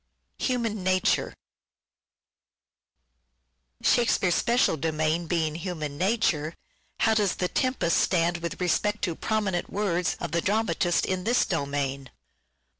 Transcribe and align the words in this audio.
Human 0.39 0.83
Shakespeare's 0.83 1.35
special 4.33 4.75
domain 4.75 5.27
being 5.27 5.53
human 5.53 5.99
nature, 5.99 6.55
how 7.01 7.13
does" 7.13 7.35
The 7.35 7.47
Tempest" 7.47 7.99
stand 8.01 8.37
with 8.37 8.59
respect 8.59 9.03
to 9.03 9.13
promin 9.15 9.53
ent 9.53 9.69
words 9.69 10.17
of 10.19 10.31
the 10.31 10.41
dramatist 10.41 11.05
in 11.05 11.23
this 11.23 11.45
domain 11.45 12.09